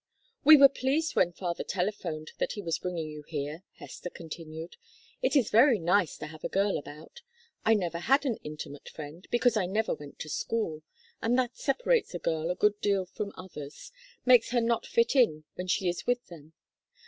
[0.43, 4.75] "We were pleased when father telephoned that he was bringing you here," Hester continued.
[5.21, 7.21] "It is very nice to have a girl about;
[7.65, 10.81] I never had an intimate friend, because I never went to school,
[11.21, 13.91] and that separates a girl a good deal from others
[14.25, 16.53] makes her not fit in when she is with them.